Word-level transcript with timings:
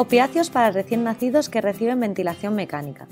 Opiáceos 0.00 0.48
para 0.48 0.70
recién 0.70 1.04
nacidos 1.04 1.50
que 1.50 1.60
reciben 1.60 2.00
ventilación 2.00 2.54
mecánica. 2.54 3.06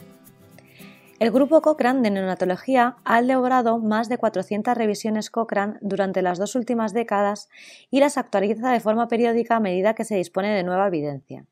El 1.19 1.31
grupo 1.31 1.61
Cochrane 1.61 2.01
de 2.01 2.11
neonatología 2.11 2.97
ha 3.05 3.19
elaborado 3.19 3.79
más 3.79 4.09
de 4.09 4.17
400 4.17 4.75
revisiones 4.75 5.29
Cochrane 5.29 5.75
durante 5.83 6.23
las 6.23 6.39
dos 6.39 6.55
últimas 6.55 6.95
décadas 6.95 7.51
y 7.91 8.01
las 8.01 8.17
actualiza 8.17 8.73
de 8.73 8.81
forma 8.81 9.07
periódica 9.07 9.57
a 9.57 9.61
medida 9.61 9.93
que 9.93 10.07
se 10.07 10.17
dispone 10.17 10.49
de 10.49 10.63
nueva 10.63 10.87
evidencia. 10.87 11.45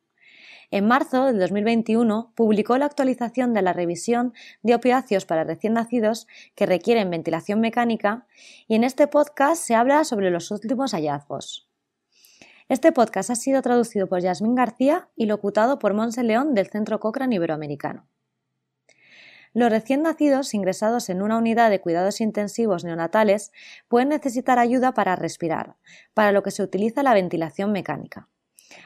En 0.71 0.89
marzo 0.89 1.27
del 1.27 1.39
2021 1.39 2.33
publicó 2.35 2.79
la 2.79 2.87
actualización 2.87 3.53
de 3.53 3.61
la 3.61 3.75
revisión 3.75 4.33
de 4.63 4.75
opiáceos 4.75 5.27
para 5.27 5.45
recién 5.45 5.75
nacidos 5.75 6.27
que 6.55 6.65
requieren 6.65 7.11
ventilación 7.11 7.61
mecánica 7.61 8.27
y 8.69 8.77
en 8.77 8.85
este 8.85 9.07
podcast 9.07 9.63
se 9.63 9.75
habla 9.75 10.05
sobre 10.05 10.31
los 10.31 10.51
últimos 10.51 10.93
hallazgos. 10.93 11.66
Este 12.69 12.91
podcast 12.91 13.31
ha 13.31 13.37
sido 13.37 13.63
traducido 13.63 14.09
por 14.09 14.21
Yasmín 14.21 14.57
García 14.57 15.09
y 15.15 15.27
locutado 15.27 15.79
por 15.79 15.95
Monse 15.95 16.25
León 16.25 16.53
del 16.53 16.67
Centro 16.67 16.99
Cochrane 16.99 17.37
Iberoamericano. 17.37 18.09
Los 19.55 19.71
recién 19.71 20.03
nacidos 20.03 20.53
ingresados 20.53 21.09
en 21.09 21.23
una 21.23 21.39
unidad 21.39 21.71
de 21.71 21.81
cuidados 21.81 22.21
intensivos 22.21 22.85
neonatales 22.85 23.53
pueden 23.87 24.09
necesitar 24.09 24.59
ayuda 24.59 24.95
para 24.95 25.15
respirar, 25.15 25.77
para 26.13 26.33
lo 26.33 26.43
que 26.43 26.51
se 26.51 26.65
utiliza 26.65 27.05
la 27.05 27.15
ventilación 27.15 27.71
mecánica. 27.71 28.29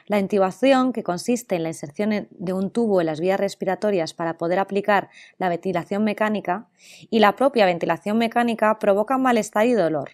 La 0.05 0.19
intubación, 0.19 0.93
que 0.93 1.01
consiste 1.01 1.55
en 1.55 1.63
la 1.63 1.69
inserción 1.69 2.27
de 2.29 2.53
un 2.53 2.69
tubo 2.69 3.01
en 3.01 3.07
las 3.07 3.19
vías 3.19 3.39
respiratorias 3.39 4.13
para 4.13 4.37
poder 4.37 4.59
aplicar 4.59 5.09
la 5.39 5.49
ventilación 5.49 6.03
mecánica, 6.03 6.69
y 7.09 7.17
la 7.17 7.35
propia 7.35 7.65
ventilación 7.65 8.19
mecánica 8.19 8.77
provocan 8.77 9.23
malestar 9.23 9.65
y 9.65 9.73
dolor. 9.73 10.11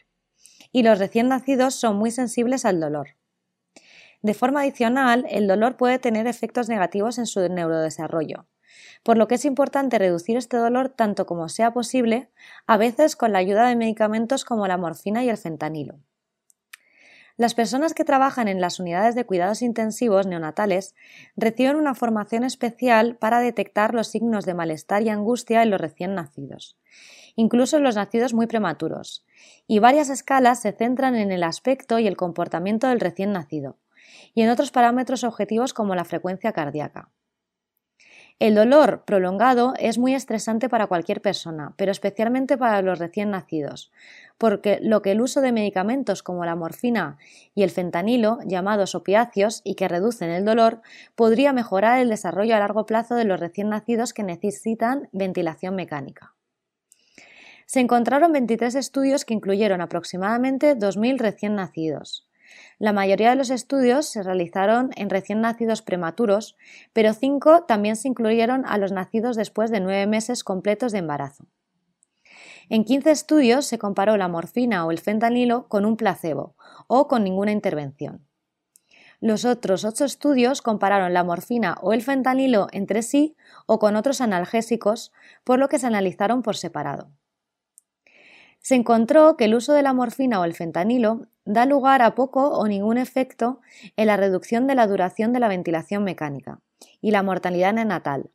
Y 0.72 0.84
los 0.84 1.00
recién 1.00 1.28
nacidos 1.28 1.76
son 1.76 1.98
muy 1.98 2.12
sensibles 2.12 2.64
al 2.64 2.80
dolor. 2.80 3.18
De 4.28 4.34
forma 4.34 4.60
adicional, 4.60 5.26
el 5.30 5.48
dolor 5.48 5.78
puede 5.78 6.00
tener 6.00 6.28
efectos 6.28 6.68
negativos 6.68 7.18
en 7.18 7.28
su 7.28 7.48
neurodesarrollo, 7.48 8.46
por 9.02 9.18
lo 9.18 9.30
que 9.30 9.36
es 9.36 9.46
importante 9.46 10.00
reducir 10.00 10.36
este 10.36 10.58
dolor 10.58 10.90
tanto 10.90 11.26
como 11.26 11.48
sea 11.48 11.72
posible, 11.72 12.30
a 12.66 12.76
veces 12.76 13.16
con 13.16 13.32
la 13.32 13.40
ayuda 13.40 13.70
de 13.70 13.78
medicamentos 13.78 14.44
como 14.44 14.68
la 14.68 14.76
morfina 14.76 15.24
y 15.24 15.30
el 15.30 15.38
fentanilo. 15.38 16.02
Las 17.38 17.54
personas 17.54 17.94
que 17.94 18.04
trabajan 18.04 18.50
en 18.50 18.60
las 18.60 18.82
unidades 18.82 19.16
de 19.16 19.26
cuidados 19.26 19.62
intensivos 19.62 20.28
neonatales 20.28 20.94
reciben 21.38 21.78
una 21.78 21.96
formación 21.96 22.44
especial 22.44 23.16
para 23.16 23.40
detectar 23.40 23.94
los 23.94 24.10
signos 24.10 24.44
de 24.44 24.56
malestar 24.56 25.04
y 25.04 25.10
angustia 25.10 25.64
en 25.64 25.70
los 25.70 25.80
recién 25.80 26.16
nacidos, 26.16 26.78
incluso 27.38 27.78
en 27.78 27.84
los 27.84 27.96
nacidos 27.96 28.34
muy 28.34 28.48
prematuros, 28.48 29.26
y 29.68 29.80
varias 29.80 30.10
escalas 30.10 30.60
se 30.60 30.74
centran 30.74 31.16
en 31.16 31.32
el 31.32 31.44
aspecto 31.44 31.98
y 31.98 32.08
el 32.08 32.18
comportamiento 32.18 32.90
del 32.90 33.00
recién 33.00 33.32
nacido, 33.32 33.78
y 34.34 34.42
en 34.42 34.50
otros 34.50 34.72
parámetros 34.72 35.24
objetivos 35.24 35.74
como 35.74 35.96
la 35.96 36.06
frecuencia 36.06 36.52
cardíaca. 36.52 37.12
El 38.40 38.54
dolor 38.54 39.04
prolongado 39.04 39.74
es 39.80 39.98
muy 39.98 40.14
estresante 40.14 40.70
para 40.70 40.86
cualquier 40.86 41.24
persona, 41.24 41.74
pero 41.76 41.92
especialmente 41.92 42.56
para 42.56 42.84
los 42.84 43.00
recién 43.00 43.32
nacidos, 43.32 43.92
porque 44.38 44.78
lo 44.80 45.02
que 45.02 45.14
el 45.14 45.22
uso 45.22 45.42
de 45.42 45.52
medicamentos 45.52 46.22
como 46.22 46.46
la 46.46 46.56
morfina 46.56 47.18
y 47.56 47.64
el 47.64 47.72
fentanilo, 47.72 48.38
llamados 48.46 48.94
opiáceos 48.94 49.62
y 49.64 49.74
que 49.74 49.88
reducen 49.88 50.30
el 50.30 50.46
dolor, 50.46 50.82
podría 51.16 51.52
mejorar 51.52 51.98
el 51.98 52.10
desarrollo 52.10 52.56
a 52.56 52.60
largo 52.60 52.86
plazo 52.86 53.16
de 53.16 53.26
los 53.26 53.40
recién 53.40 53.70
nacidos 53.70 54.14
que 54.14 54.22
necesitan 54.22 55.10
ventilación 55.14 55.76
mecánica. 55.76 56.36
Se 57.66 57.80
encontraron 57.80 58.32
23 58.32 58.76
estudios 58.76 59.26
que 59.26 59.34
incluyeron 59.34 59.82
aproximadamente 59.82 60.78
2.000 60.78 61.18
recién 61.18 61.56
nacidos. 61.56 62.27
La 62.80 62.94
mayoría 62.94 63.32
de 63.32 63.36
los 63.36 63.50
estudios 63.50 64.06
se 64.06 64.24
realizaron 64.24 64.92
en 64.96 65.10
recién 65.10 65.42
nacidos 65.42 65.82
prematuros, 65.82 66.56
pero 66.94 67.14
cinco 67.14 67.64
también 67.64 67.96
se 67.96 68.08
incluyeron 68.08 68.66
a 68.66 68.78
los 68.78 68.92
nacidos 68.92 69.36
después 69.36 69.72
de 69.72 69.80
nueve 69.80 70.06
meses 70.08 70.44
completos 70.44 70.92
de 70.92 71.00
embarazo. 71.00 71.46
En 72.70 72.84
15 72.84 73.12
estudios 73.12 73.66
se 73.66 73.78
comparó 73.80 74.18
la 74.18 74.28
morfina 74.28 74.86
o 74.86 74.92
el 74.92 75.00
fentanilo 75.00 75.68
con 75.68 75.86
un 75.86 75.96
placebo 75.96 76.56
o 76.88 77.08
con 77.08 77.24
ninguna 77.24 77.52
intervención. 77.52 78.28
Los 79.20 79.46
otros 79.46 79.84
ocho 79.84 80.06
estudios 80.06 80.62
compararon 80.62 81.14
la 81.14 81.24
morfina 81.24 81.78
o 81.82 81.94
el 81.94 82.04
fentanilo 82.04 82.68
entre 82.72 83.02
sí 83.02 83.36
o 83.66 83.80
con 83.80 83.96
otros 83.96 84.22
analgésicos, 84.22 85.12
por 85.44 85.58
lo 85.58 85.70
que 85.70 85.80
se 85.80 85.88
analizaron 85.88 86.44
por 86.44 86.56
separado. 86.56 87.10
Se 88.60 88.76
encontró 88.76 89.38
que 89.38 89.46
el 89.46 89.56
uso 89.56 89.74
de 89.74 89.82
la 89.82 89.94
morfina 89.94 90.40
o 90.40 90.44
el 90.44 90.54
fentanilo 90.54 91.28
da 91.48 91.66
lugar 91.66 92.02
a 92.02 92.14
poco 92.14 92.50
o 92.50 92.68
ningún 92.68 92.98
efecto 92.98 93.62
en 93.96 94.08
la 94.08 94.18
reducción 94.18 94.68
de 94.68 94.76
la 94.76 94.86
duración 94.86 95.34
de 95.34 95.40
la 95.40 95.48
ventilación 95.48 96.04
mecánica 96.04 96.60
y 97.02 97.12
la 97.12 97.24
mortalidad 97.24 97.74
neonatal. 97.74 98.30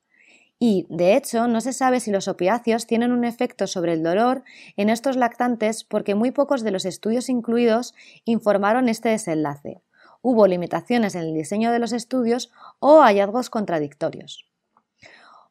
Y, 0.59 0.87
de 0.89 1.17
hecho, 1.17 1.49
no 1.49 1.61
se 1.61 1.73
sabe 1.73 2.01
si 2.01 2.11
los 2.11 2.29
opiáceos 2.29 2.87
tienen 2.87 3.13
un 3.13 3.25
efecto 3.25 3.67
sobre 3.67 3.93
el 3.93 4.03
dolor 4.03 4.45
en 4.77 4.89
estos 4.89 5.17
lactantes 5.17 5.85
porque 5.85 6.15
muy 6.15 6.31
pocos 6.31 6.63
de 6.63 6.71
los 6.71 6.85
estudios 6.85 7.29
incluidos 7.29 7.95
informaron 8.25 8.89
este 8.89 9.11
desenlace. 9.11 9.83
Hubo 10.23 10.47
limitaciones 10.47 11.15
en 11.15 11.23
el 11.23 11.35
diseño 11.35 11.73
de 11.73 11.81
los 11.81 11.93
estudios 11.93 12.51
o 12.79 13.03
hallazgos 13.03 13.51
contradictorios. 13.51 14.47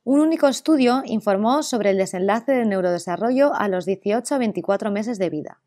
Un 0.03 0.19
único 0.19 0.47
estudio 0.47 1.03
informó 1.05 1.61
sobre 1.61 1.91
el 1.91 1.97
desenlace 1.97 2.53
del 2.53 2.69
neurodesarrollo 2.69 3.53
a 3.53 3.67
los 3.67 3.85
18 3.85 4.33
a 4.33 4.38
24 4.39 4.89
meses 4.89 5.19
de 5.19 5.29
vida, 5.29 5.59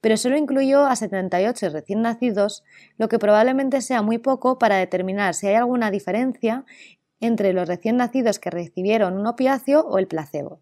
pero 0.00 0.16
solo 0.16 0.36
incluyó 0.36 0.84
a 0.86 0.96
78 0.96 1.70
recién 1.70 2.02
nacidos, 2.02 2.64
lo 2.96 3.08
que 3.08 3.18
probablemente 3.18 3.80
sea 3.80 4.02
muy 4.02 4.18
poco 4.18 4.58
para 4.58 4.76
determinar 4.76 5.34
si 5.34 5.48
hay 5.48 5.54
alguna 5.54 5.90
diferencia 5.90 6.64
entre 7.20 7.52
los 7.52 7.66
recién 7.66 7.96
nacidos 7.96 8.38
que 8.38 8.50
recibieron 8.50 9.18
un 9.18 9.26
opiáceo 9.26 9.80
o 9.80 9.98
el 9.98 10.06
placebo. 10.06 10.60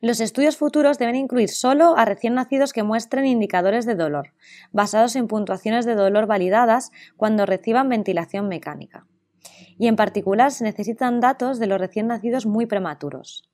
Los 0.00 0.20
estudios 0.20 0.56
futuros 0.56 0.98
deben 0.98 1.16
incluir 1.16 1.50
solo 1.50 1.96
a 1.96 2.04
recién 2.06 2.34
nacidos 2.34 2.72
que 2.72 2.82
muestren 2.82 3.26
indicadores 3.26 3.84
de 3.84 3.96
dolor, 3.96 4.32
basados 4.72 5.14
en 5.16 5.28
puntuaciones 5.28 5.84
de 5.84 5.94
dolor 5.94 6.26
validadas 6.26 6.90
cuando 7.16 7.44
reciban 7.44 7.88
ventilación 7.88 8.48
mecánica 8.48 9.06
y 9.80 9.88
en 9.88 9.96
particular 9.96 10.52
se 10.52 10.64
necesitan 10.64 11.20
datos 11.20 11.58
de 11.58 11.66
los 11.66 11.80
recién 11.80 12.06
nacidos 12.06 12.44
muy 12.44 12.66
prematuros. 12.66 13.49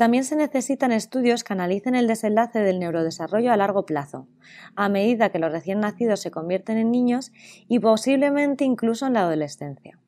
También 0.00 0.24
se 0.24 0.34
necesitan 0.34 0.92
estudios 0.92 1.44
que 1.44 1.52
analicen 1.52 1.94
el 1.94 2.06
desenlace 2.06 2.60
del 2.60 2.78
neurodesarrollo 2.78 3.52
a 3.52 3.58
largo 3.58 3.84
plazo, 3.84 4.26
a 4.74 4.88
medida 4.88 5.28
que 5.28 5.38
los 5.38 5.52
recién 5.52 5.80
nacidos 5.80 6.20
se 6.20 6.30
convierten 6.30 6.78
en 6.78 6.90
niños 6.90 7.32
y 7.68 7.80
posiblemente 7.80 8.64
incluso 8.64 9.06
en 9.06 9.12
la 9.12 9.20
adolescencia. 9.20 9.98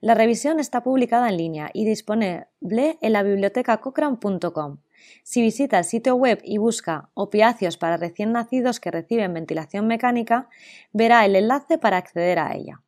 La 0.00 0.14
revisión 0.14 0.60
está 0.60 0.84
publicada 0.84 1.28
en 1.28 1.36
línea 1.36 1.68
y 1.74 1.84
disponible 1.84 2.46
en 2.62 3.12
la 3.12 3.24
biblioteca 3.24 3.78
cochrane.com. 3.78 4.78
Si 5.24 5.42
visita 5.42 5.80
el 5.80 5.84
sitio 5.84 6.14
web 6.14 6.38
y 6.44 6.58
busca 6.58 7.10
opiáceos 7.14 7.78
para 7.78 7.96
recién 7.96 8.30
nacidos 8.30 8.78
que 8.78 8.92
reciben 8.92 9.34
ventilación 9.34 9.88
mecánica, 9.88 10.48
verá 10.92 11.24
el 11.24 11.34
enlace 11.34 11.76
para 11.76 11.96
acceder 11.96 12.38
a 12.38 12.54
ella. 12.54 12.85